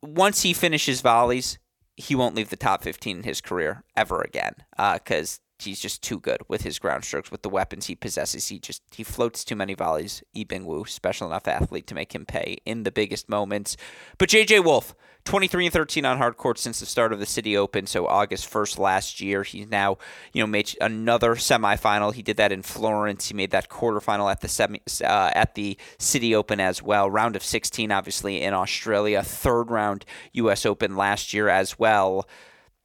[0.00, 1.58] once he finishes volleys,
[1.96, 4.54] he won't leave the top 15 in his career ever again
[4.92, 8.48] because uh, he's just too good with his ground strokes, with the weapons he possesses.
[8.48, 10.22] He just he floats too many volleys.
[10.34, 13.76] Yibing Wu, special enough athlete to make him pay in the biggest moments.
[14.18, 17.56] But JJ Wolf, 23 and 13 on hard court since the start of the City
[17.56, 19.42] Open, so August 1st last year.
[19.42, 19.96] He's now,
[20.32, 22.12] you know, made another semifinal.
[22.12, 23.28] He did that in Florence.
[23.28, 27.10] He made that quarterfinal at the semi uh, at the City Open as well.
[27.10, 32.26] Round of 16 obviously in Australia, third round US Open last year as well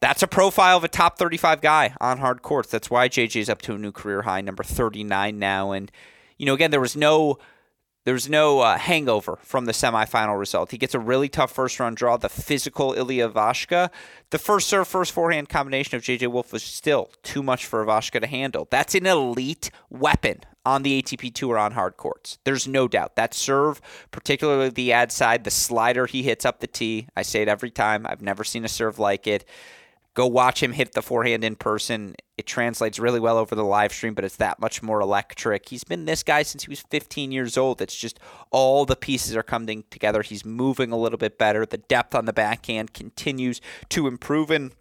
[0.01, 2.71] that's a profile of a top 35 guy on hard courts.
[2.71, 5.71] That's why JJ's up to a new career high, number 39 now.
[5.71, 5.91] And,
[6.38, 7.38] you know, again, there was no.
[8.05, 10.71] There was no uh, hangover from the semifinal result.
[10.71, 12.17] He gets a really tough first round draw.
[12.17, 13.91] The physical Ilya Ivashka.
[14.31, 18.21] The first serve, first forehand combination of JJ Wolf was still too much for Ivashka
[18.21, 18.67] to handle.
[18.71, 22.39] That's an elite weapon on the ATP Tour on hard courts.
[22.45, 23.15] There's no doubt.
[23.15, 23.81] That serve,
[24.12, 27.09] particularly the ad side, the slider he hits up the tee.
[27.15, 28.07] I say it every time.
[28.07, 29.45] I've never seen a serve like it.
[30.19, 32.13] Go watch him hit the forehand in person.
[32.38, 35.69] It translates really well over the live stream, but it's that much more electric.
[35.69, 37.82] He's been this guy since he was 15 years old.
[37.82, 38.19] It's just
[38.51, 40.21] all the pieces are coming together.
[40.21, 41.65] He's moving a little bit better.
[41.65, 44.51] The depth on the backhand continues to improve.
[44.51, 44.73] And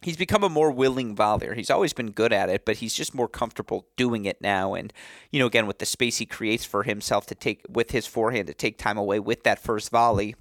[0.00, 1.54] he's become a more willing volleyer.
[1.54, 4.72] He's always been good at it, but he's just more comfortable doing it now.
[4.72, 4.90] And,
[5.30, 8.46] you know, again, with the space he creates for himself to take with his forehand
[8.46, 10.34] to take time away with that first volley,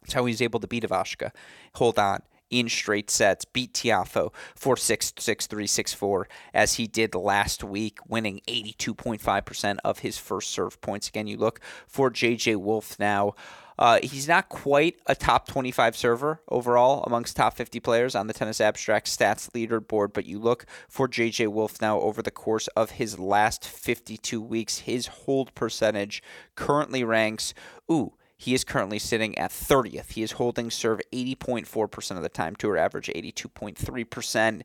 [0.00, 1.30] that's how he's able to beat Ivashka.
[1.74, 6.86] Hold on in straight sets, beat Tiafoe 4 6 6 3 6 4, as he
[6.86, 11.08] did last week, winning 82.5% of his first serve points.
[11.08, 13.34] Again, you look for JJ Wolf now.
[13.78, 18.34] Uh, he's not quite a top 25 server overall amongst top 50 players on the
[18.34, 22.92] Tennis Abstract stats leaderboard, but you look for JJ Wolf now over the course of
[22.92, 24.80] his last 52 weeks.
[24.80, 26.22] His hold percentage
[26.54, 27.54] currently ranks,
[27.90, 28.12] ooh,
[28.42, 30.10] he is currently sitting at 30th.
[30.10, 34.62] He is holding serve 80.4% of the time, tour average 82.3%.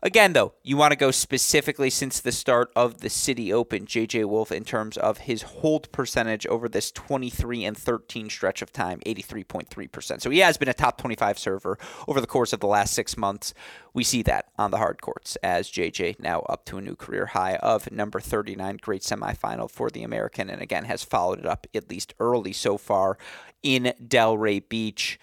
[0.00, 4.26] Again, though, you want to go specifically since the start of the City Open, JJ
[4.26, 9.00] Wolf, in terms of his hold percentage over this 23 and 13 stretch of time,
[9.04, 10.20] 83.3%.
[10.20, 13.16] So he has been a top 25 server over the course of the last six
[13.16, 13.54] months.
[13.92, 17.26] We see that on the hard courts as JJ now up to a new career
[17.26, 21.66] high of number 39, great semifinal for the American, and again has followed it up
[21.74, 23.18] at least early so far
[23.64, 25.18] in Delray Beach.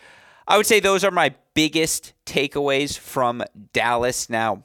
[0.47, 4.29] I would say those are my biggest takeaways from Dallas.
[4.29, 4.63] Now,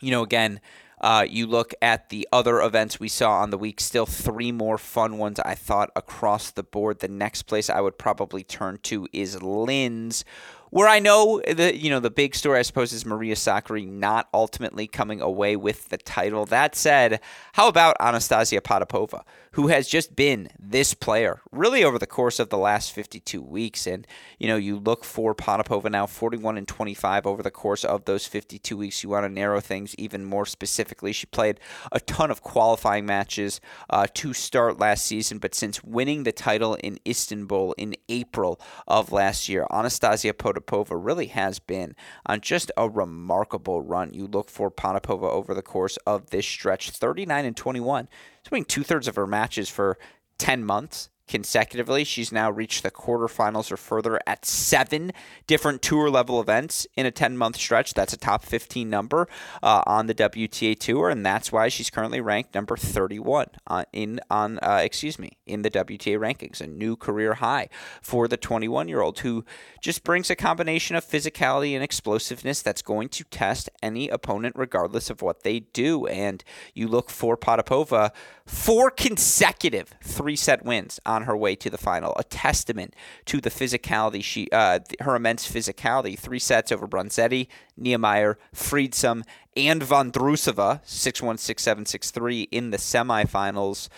[0.00, 0.60] you know, again,
[1.02, 4.78] uh, you look at the other events we saw on the week, still three more
[4.78, 7.00] fun ones, I thought, across the board.
[7.00, 10.24] The next place I would probably turn to is Linz,
[10.72, 14.30] where I know the you know the big story I suppose is Maria Sakkari not
[14.32, 16.46] ultimately coming away with the title.
[16.46, 17.20] That said,
[17.52, 22.48] how about Anastasia Potapova, who has just been this player really over the course of
[22.48, 23.86] the last 52 weeks?
[23.86, 24.06] And
[24.38, 28.24] you know you look for Potapova now 41 and 25 over the course of those
[28.24, 29.02] 52 weeks.
[29.02, 31.12] You want to narrow things even more specifically.
[31.12, 31.60] She played
[31.92, 36.76] a ton of qualifying matches uh, to start last season, but since winning the title
[36.76, 38.58] in Istanbul in April
[38.88, 41.94] of last year, Anastasia Potapova Potapova really has been
[42.26, 44.14] on just a remarkable run.
[44.14, 48.08] You look for Potapova over the course of this stretch 39 and 21.
[48.42, 49.98] She's winning two thirds of her matches for
[50.38, 52.04] 10 months consecutively.
[52.04, 55.12] She's now reached the quarterfinals or further at seven
[55.46, 57.94] different tour level events in a 10 month stretch.
[57.94, 59.26] That's a top 15 number
[59.62, 64.20] uh, on the WTA tour, and that's why she's currently ranked number 31 on, in
[64.30, 67.70] on uh, excuse me in the WTA rankings, a new career high
[68.02, 69.42] for the 21 year old who
[69.80, 75.08] just brings a combination of physicality and explosiveness that's going to test any opponent regardless
[75.08, 76.06] of what they do.
[76.06, 78.10] And you look for Potapova
[78.52, 83.50] four consecutive three set wins on her way to the final, a testament to the
[83.50, 86.18] physicality she uh, her immense physicality.
[86.18, 87.48] Three sets over Bronzetti,
[87.80, 89.24] Niemeier, Friedsam,
[89.56, 93.88] and Vondrousova, six one six seven six three in the semifinals.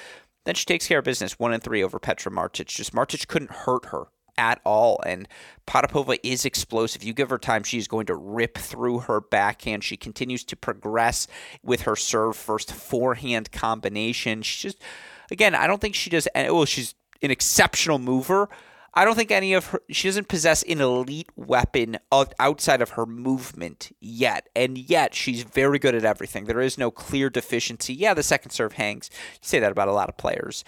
[0.45, 2.67] Then she takes care of business, one and three over Petra Martic.
[2.67, 4.07] Just Martic couldn't hurt her
[4.39, 5.01] at all.
[5.07, 5.29] And
[5.67, 7.05] Potapova is explosive.
[7.05, 9.85] You give her time, she's going to rip through her backhand.
[9.85, 11.27] She continues to progress
[11.63, 14.43] with her serve first forehand combination.
[14.43, 14.83] She's just,
[15.31, 16.29] again, I don't think she does.
[16.35, 18.49] Well, she's an exceptional mover.
[18.97, 23.07] I don't think any of her, she doesn't possess an elite weapon outside of her
[23.07, 24.49] movement yet.
[24.55, 26.45] And yet, she's very good at everything.
[26.45, 27.93] There is no clear deficiency.
[27.93, 29.11] Yeah, the second serve hangs.
[29.13, 30.65] You say that about a lot of players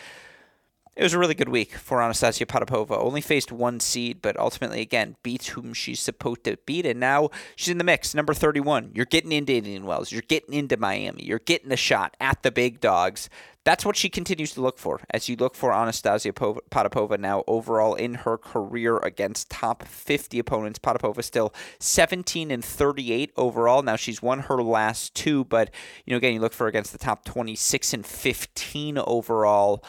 [0.97, 2.99] it was a really good week for Anastasia Potapova.
[2.99, 6.87] Only faced one seed, but ultimately, again, beats whom she's supposed to beat.
[6.87, 8.93] And now she's in the mix, number 31.
[8.95, 10.11] You're getting into Indian Wells.
[10.11, 11.23] You're getting into Miami.
[11.23, 13.29] You're getting a shot at the big dogs.
[13.63, 17.95] That's what she continues to look for as you look for Anastasia Potapova now overall
[17.95, 20.79] in her career against top 50 opponents.
[20.79, 23.83] Potapova still 17 and 38 overall.
[23.83, 25.71] Now she's won her last two, but
[26.05, 29.83] you know again you look for against the top 26 and 15 overall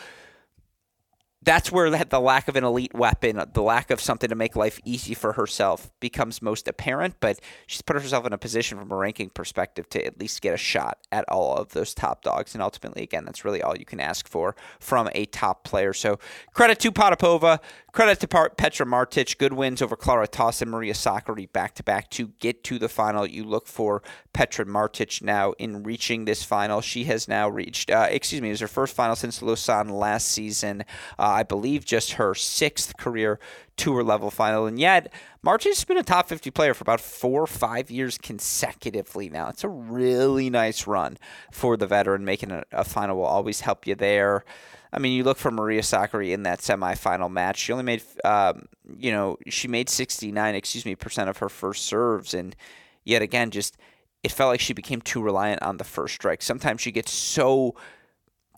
[1.47, 4.81] that's where the lack of an elite weapon, the lack of something to make life
[4.83, 7.15] easy for herself becomes most apparent.
[7.21, 10.53] But she's put herself in a position from a ranking perspective to at least get
[10.53, 12.53] a shot at all of those top dogs.
[12.53, 15.93] And ultimately, again, that's really all you can ask for from a top player.
[15.93, 16.19] So
[16.53, 17.59] credit to Potapova,
[17.97, 19.39] credit to Petra Martic.
[19.39, 22.87] Good wins over Clara Tauson and Maria Sakkari back to back to get to the
[22.87, 23.25] final.
[23.25, 26.81] You look for Petra Martic now in reaching this final.
[26.81, 30.27] She has now reached, uh, excuse me, it was her first final since Lausanne last
[30.27, 30.81] season.
[31.17, 33.39] Uh, I believe just her sixth career
[33.77, 34.65] tour level final.
[34.65, 35.13] And yet,
[35.45, 39.47] Martic has been a top 50 player for about four or five years consecutively now.
[39.49, 41.17] It's a really nice run
[41.51, 42.25] for the veteran.
[42.25, 44.43] Making a, a final will always help you there.
[44.91, 47.57] I mean, you look for Maria Sakkari in that semifinal match.
[47.57, 51.85] She only made, um, you know, she made 69, excuse me, percent of her first
[51.85, 52.33] serves.
[52.33, 52.55] And
[53.03, 53.77] yet again, just
[54.23, 56.41] it felt like she became too reliant on the first strike.
[56.41, 57.75] Sometimes she gets so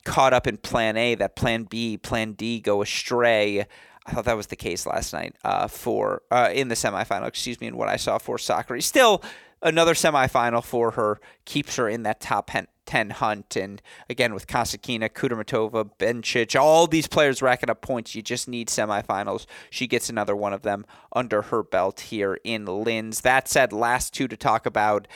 [0.06, 3.66] caught up in plan A that plan B, plan D go astray.
[4.10, 7.28] I thought that was the case last night uh, for uh, in the semifinal.
[7.28, 8.82] Excuse me, and what I saw for Sakkari.
[8.82, 9.22] Still,
[9.62, 12.50] another semifinal for her keeps her in that top
[12.86, 13.56] 10 hunt.
[13.56, 18.16] And again, with Kasatkina, Kudermetova, Bencic, all these players racking up points.
[18.16, 19.46] You just need semifinals.
[19.70, 23.22] She gets another one of them under her belt here in Linz.
[23.22, 25.08] That said, last two to talk about.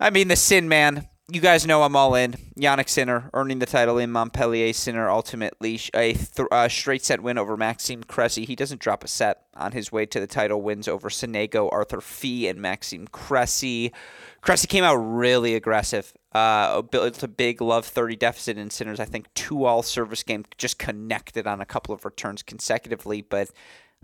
[0.00, 2.34] I mean, the Sin Man you guys know I'm all in.
[2.56, 4.72] Jannik Sinner earning the title in Montpellier.
[4.72, 8.44] Sinner ultimately a th- uh, straight set win over Maxime Cressy.
[8.44, 10.62] He doesn't drop a set on his way to the title.
[10.62, 13.92] Wins over Sonego, Arthur Fils, and Maxime Cressy.
[14.40, 16.12] Cressy came out really aggressive.
[16.32, 19.00] Uh, it's a big love 30 deficit in Sinner's.
[19.00, 23.20] I think two all service game just connected on a couple of returns consecutively.
[23.20, 23.50] But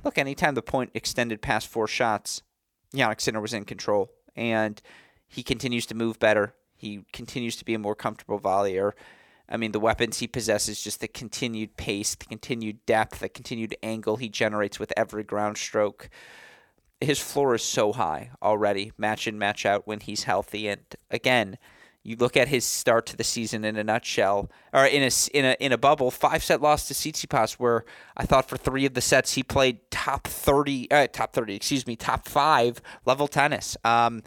[0.02, 2.42] look, anytime the point extended past four shots,
[2.92, 4.10] Jannik Sinner was in control.
[4.34, 4.82] And
[5.28, 8.92] he continues to move better he continues to be a more comfortable volleyer.
[9.48, 13.76] I mean, the weapons he possesses, just the continued pace, the continued depth, the continued
[13.82, 16.10] angle he generates with every ground stroke.
[17.00, 20.68] His floor is so high already, match in, match out when he's healthy.
[20.68, 21.58] And again,
[22.02, 25.44] you look at his start to the season in a nutshell, or in a in
[25.44, 27.84] a in a bubble, five set loss to Tsitsipas, where
[28.16, 31.86] I thought for three of the sets he played top thirty, uh, top thirty, excuse
[31.86, 33.76] me, top five level tennis.
[33.84, 34.24] Um,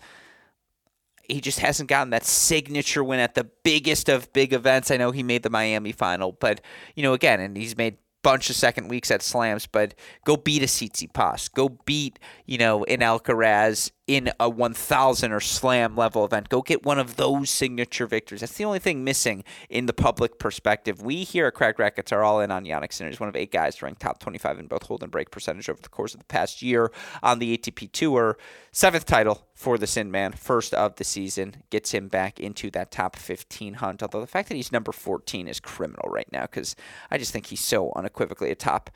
[1.29, 4.91] he just hasn't gotten that signature win at the biggest of big events.
[4.91, 6.61] I know he made the Miami final, but
[6.95, 9.93] you know, again, and he's made bunch of second weeks at slams, but
[10.25, 11.53] go beat a Tsitsipas.
[11.53, 16.49] Go beat, you know, an Alcaraz in a 1000 or slam level event.
[16.49, 18.41] Go get one of those signature victories.
[18.41, 21.01] That's the only thing missing in the public perspective.
[21.01, 23.09] We here at Cracked Racquets are all in on Jannik Sinner.
[23.09, 25.81] He's one of eight guys ranked top 25 in both hold and break percentage over
[25.81, 26.91] the course of the past year
[27.23, 28.37] on the ATP Tour.
[28.71, 32.91] Seventh title for the Sin Man, first of the season, gets him back into that
[32.91, 34.03] top 15 hunt.
[34.03, 36.75] Although the fact that he's number 14 is criminal right now because
[37.09, 38.91] I just think he's so unequivocally a top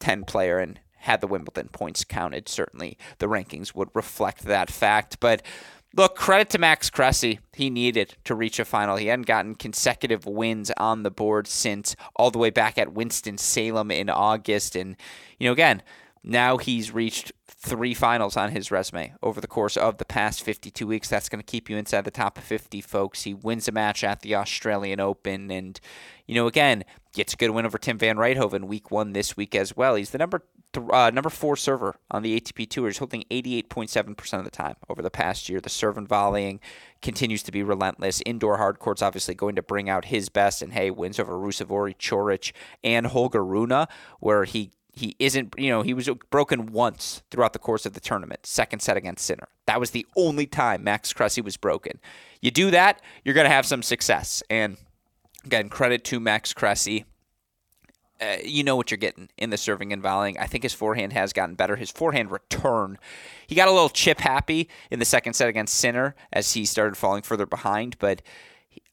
[0.00, 5.18] 10 player and had the Wimbledon points counted, certainly the rankings would reflect that fact.
[5.20, 5.42] But
[5.96, 7.40] look, credit to Max Cressy.
[7.54, 8.96] He needed to reach a final.
[8.96, 13.90] He hadn't gotten consecutive wins on the board since all the way back at Winston-Salem
[13.90, 14.76] in August.
[14.76, 14.96] And,
[15.38, 15.82] you know, again,
[16.22, 20.86] now he's reached three finals on his resume over the course of the past 52
[20.86, 21.08] weeks.
[21.08, 23.22] That's going to keep you inside the top 50, folks.
[23.22, 25.50] He wins a match at the Australian Open.
[25.50, 25.80] And,
[26.26, 26.84] you know, again,
[27.14, 29.94] gets a good win over Tim Van Rijthoven week one this week as well.
[29.94, 32.88] He's the number th- uh, number four server on the ATP Tour.
[32.88, 35.60] He's holding 88.7% of the time over the past year.
[35.60, 36.60] The serve volleying
[37.02, 38.22] continues to be relentless.
[38.26, 40.62] Indoor hard courts obviously going to bring out his best.
[40.62, 42.52] And hey, wins over Ruusuvuori, Coric,
[42.84, 43.86] and Holger Rune,
[44.20, 48.00] where he he isn't, you know, he was broken once throughout the course of the
[48.00, 49.48] tournament, second set against Sinner.
[49.66, 52.00] That was the only time Max Cressy was broken.
[52.42, 54.42] You do that, you're going to have some success.
[54.50, 54.76] And
[55.44, 57.04] again, credit to Max Cressy.
[58.20, 60.36] Uh, you know what you're getting in the serving and volleying.
[60.38, 61.76] I think his forehand has gotten better.
[61.76, 62.98] His forehand return,
[63.46, 66.96] he got a little chip happy in the second set against Sinner as he started
[66.96, 68.22] falling further behind, but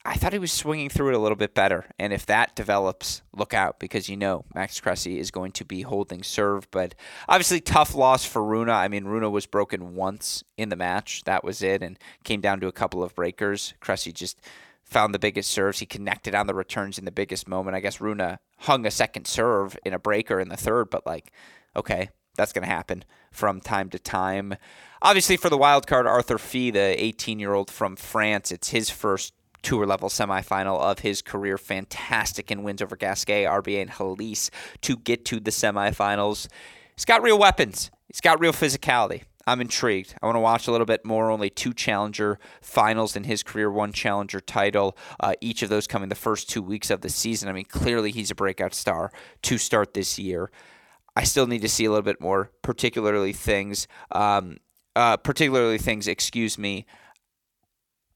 [0.08, 1.86] I thought he was swinging through it a little bit better.
[1.98, 5.82] And if that develops, look out because you know Max Cressy is going to be
[5.82, 6.70] holding serve.
[6.70, 6.94] But
[7.28, 8.70] obviously, tough loss for Rune.
[8.70, 11.24] I mean, Rune was broken once in the match.
[11.24, 13.74] That was it, and came down to a couple of breakers.
[13.80, 14.40] Cressy just
[14.86, 15.80] found the biggest serves.
[15.80, 17.76] He connected on the returns in the biggest moment.
[17.76, 21.32] I guess Rune hung a second serve in a breaker in the third, but like,
[21.76, 24.56] okay, that's going to happen from time to time.
[25.02, 28.90] Obviously, for the wild card, Arthur Fils, the 18 year old from France, it's his
[28.90, 31.58] first tour level semifinal of his career.
[31.58, 34.50] Fantastic in wins over Gasquet, RBA, and Halys
[34.82, 36.48] to get to the semifinals.
[36.96, 37.92] He's got real weapons.
[38.08, 39.24] He's got real physicality.
[39.48, 40.16] I'm intrigued.
[40.22, 41.30] I want to watch a little bit more.
[41.30, 44.98] Only two challenger finals in his career, one challenger title.
[45.20, 47.48] Uh, each of those coming the first two weeks of the season.
[47.48, 49.12] I mean, clearly he's a breakout star
[49.44, 50.52] to start this year.
[51.16, 54.58] I still need to see a little bit more, particularly things, um,
[54.96, 56.86] uh, particularly things, excuse me,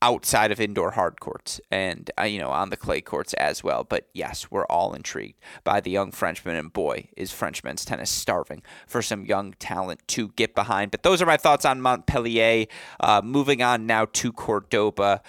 [0.02, 3.84] outside of indoor hard courts and uh, you know on the clay courts as well.
[3.84, 8.10] But yes we're all intrigued by the young frenchman and boy is french men's tennis
[8.10, 10.92] starving for some young talent to get behind.
[10.92, 12.66] But those are my thoughts on montpellier.
[13.00, 15.22] Uh, moving on now to cordoba.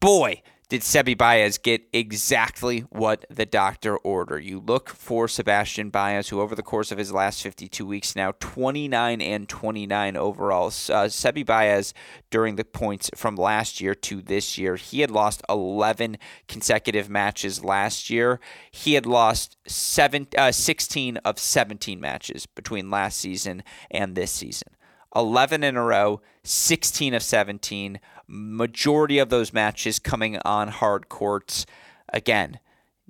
[0.00, 4.44] Boy did Sebi Baez get exactly what the doctor ordered?
[4.44, 8.32] You look for Sebastian Baez, who over the course of his last 52 weeks now
[8.40, 10.68] 29 and 29 overall.
[10.68, 11.92] Uh, Sebi Baez
[12.30, 16.16] during the points from last year to this year, he had lost 11
[16.48, 18.40] consecutive matches last year.
[18.70, 24.68] He had lost seven, uh, 16 of 17 matches between last season and this season.
[25.14, 31.66] 11 in a row, 16 of 17 majority of those matches coming on hard courts.
[32.12, 32.58] Again,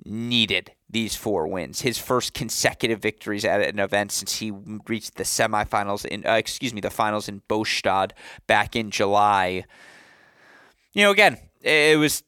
[0.03, 1.81] needed these four wins.
[1.81, 4.51] His first consecutive victories at an event since he
[4.87, 8.11] reached the semifinals in, uh, excuse me, the finals in Båstad
[8.47, 9.65] back in July.
[10.93, 12.23] You know, again, it was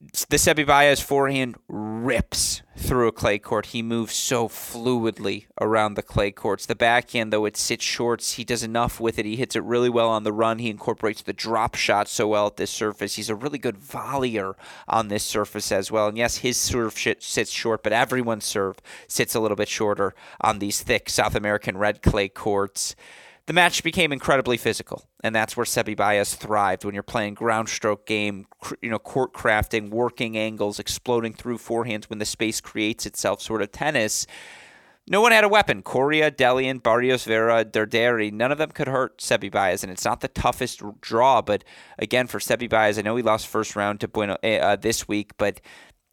[0.00, 3.66] the Sebi Baez forehand rips through a clay court.
[3.66, 6.64] He moves so fluidly around the clay courts.
[6.64, 9.26] The backhand, though it sits shorts, he does enough with it.
[9.26, 10.58] He hits it really well on the run.
[10.58, 13.16] He incorporates the drop shot so well at this surface.
[13.16, 14.54] He's a really good volleyer
[14.88, 16.08] on this surface as well.
[16.08, 20.60] And yes, his serve sits short, but everyone's serve sits a little bit shorter on
[20.60, 22.96] these thick South American red clay courts.
[23.46, 27.68] The match became incredibly physical, and that's where Sebi Baez thrived when you're playing ground
[27.68, 28.46] stroke game,
[28.80, 33.62] you know, court crafting, working angles, exploding through forehands when the space creates itself sort
[33.62, 34.26] of tennis.
[35.08, 35.82] No one had a weapon.
[35.82, 40.20] Coria, Dellien, Barrios Vera, Derderi, none of them could hurt Sebi Baez, and it's not
[40.20, 41.42] the toughest draw.
[41.42, 41.64] But
[41.98, 45.08] again, for Sebi Baez, I know he lost first round to Bueno eh, uh, this
[45.08, 45.60] week, but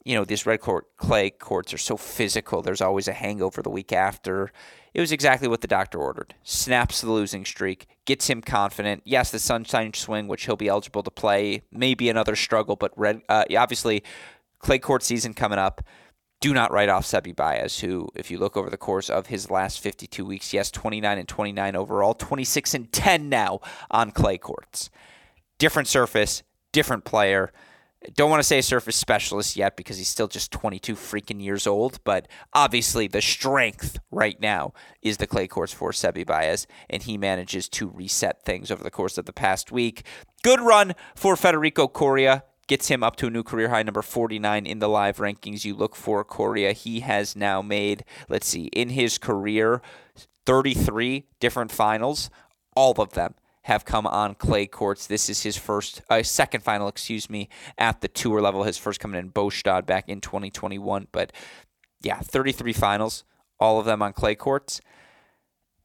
[0.04, 2.62] you know these red court clay courts are so physical.
[2.62, 4.52] There's always a hangover the week after.
[4.98, 6.34] It was exactly what the doctor ordered.
[6.42, 9.04] Snaps the losing streak, gets him confident.
[9.06, 12.98] Yes, the sunshine swing, which he'll be eligible to play, may be another struggle, but
[12.98, 14.04] red, uh, obviously,
[14.58, 15.84] clay court season coming up.
[16.42, 19.52] Do not write off Sebi Baez, who, if you look over the course of his
[19.52, 23.60] last 52 weeks, yes, 29 and 29 overall, 26 and 10 now
[23.92, 24.90] on clay courts.
[25.60, 26.42] Different surface,
[26.72, 27.54] different player.
[28.14, 31.66] Don't want to say a surface specialist yet because he's still just 22 freaking years
[31.66, 37.04] old, but obviously the strength right now is the clay courts for Sebi Baez, and
[37.04, 40.04] he manages to reset things over the course of the past week.
[40.44, 42.44] Good run for Federico Coria.
[42.68, 45.66] Gets him up to a new career high, number 49 in the live rankings.
[45.66, 46.74] You look for Coria.
[46.74, 49.82] He has now made, let's see, in his career,
[50.46, 52.30] 33 different finals,
[52.76, 53.34] all of them
[53.68, 55.08] have come on clay courts.
[55.08, 58.64] This is his first, uh, second final, excuse me, at the tour level.
[58.64, 61.10] His first coming in Båstad back in 2021.
[61.12, 61.34] But
[62.02, 63.26] yeah, 33 finals,
[63.60, 64.80] all of them on clay courts.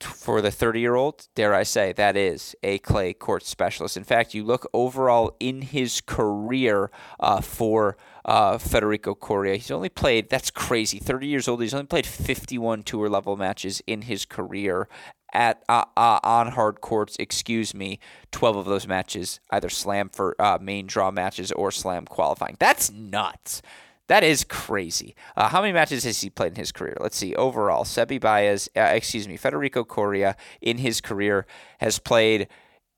[0.01, 3.97] For the 30 year old, dare I say, that is a clay court specialist.
[3.97, 9.57] In fact, you look overall in his career uh, for uh, Federico Coria.
[9.57, 11.63] He's only played, that's crazy, 30 years old.
[11.63, 14.89] He's only played 51 tour level matches in his career
[15.33, 17.99] at uh, uh, on hard courts, excuse me,
[18.31, 22.57] 12 of those matches either slam for uh, main draw matches or slam qualifying.
[22.59, 23.63] That's nuts.
[24.09, 25.15] That is crazy.
[25.37, 26.97] Uh, how many matches has he played in his career?
[27.01, 27.35] Let's see.
[27.35, 31.47] Overall, Sebi Baez, uh, excuse me, Federico Coria in his career
[31.79, 32.49] has played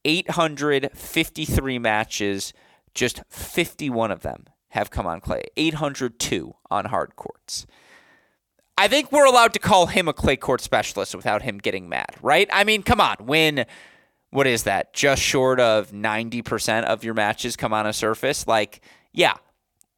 [0.04, 2.52] 853 matches.
[2.94, 5.44] Just 51 of them have come on clay.
[5.56, 7.66] 802 on hard courts.
[8.76, 12.16] I think we're allowed to call him a clay court specialist without him getting mad,
[12.22, 12.48] right?
[12.52, 13.16] I mean, come on.
[13.20, 13.66] When,
[14.30, 14.92] what is that?
[14.92, 18.48] Just short of 90% of your matches come on a surface?
[18.48, 18.80] Like,
[19.12, 19.34] yeah,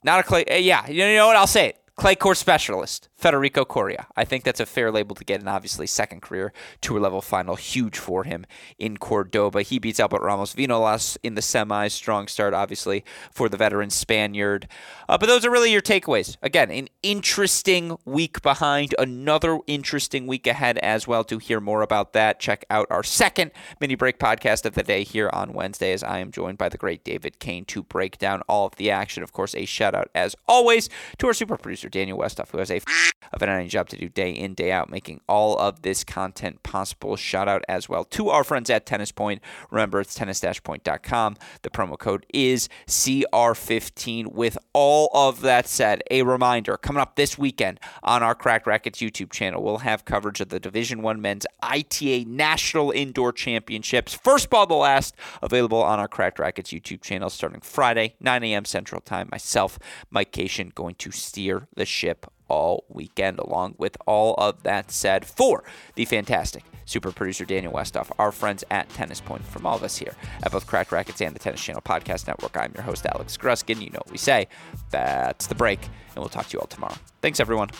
[0.05, 0.45] not a clay.
[0.47, 1.37] Eh, yeah, you know what?
[1.37, 1.79] I'll say it.
[1.97, 4.07] Clay court specialist, Federico Coria.
[4.15, 7.57] I think that's a fair label to get, and obviously second career tour level final,
[7.57, 8.45] huge for him
[8.79, 9.63] in Cordoba.
[9.63, 11.93] He beats Albert Ramos Vinolas in the semis.
[11.93, 14.69] Strong start, obviously, for the veteran Spaniard.
[15.09, 16.37] Uh, but those are really your takeaways.
[16.43, 21.25] Again, an interesting week behind, another interesting week ahead as well.
[21.25, 23.51] To hear more about that, check out our second
[23.81, 26.79] mini break podcast of the day here on Wednesday, as I am joined by the
[26.79, 29.23] great David Kane to break down all of the action.
[29.23, 31.89] Of course, a shout out as always to our super producer.
[31.89, 32.81] Daniel Westoff, who has a
[33.33, 36.63] of an editing job to do day in, day out, making all of this content
[36.63, 37.17] possible.
[37.17, 39.43] Shout out as well to our friends at Tennis Point.
[39.71, 41.37] Remember, it's tennis-point.com.
[41.63, 44.33] The promo code is CR15.
[44.33, 49.01] With all of that said, a reminder coming up this weekend on our Cracked Racquets
[49.01, 54.15] YouTube channel, we'll have coverage of the Division One Men's ITA National Indoor Championships.
[54.15, 58.65] First ball, the last, available on our Cracked Racquets YouTube channel starting Friday, 9 a.m.
[58.65, 59.29] Central Time.
[59.31, 59.79] Myself,
[60.11, 65.25] Mike Cation, going to steer the ship all weekend, along with all of that said
[65.25, 69.83] for the fantastic super producer Daniel Westoff, our friends at Tennis Point, from all of
[69.83, 72.57] us here at both Cracked Racquets and the Tennis Channel Podcast Network.
[72.57, 73.81] I'm your host, Alex Gruskin.
[73.81, 74.49] You know what we say.
[74.91, 76.95] That's the break, and we'll talk to you all tomorrow.
[77.21, 77.71] Thanks, everyone.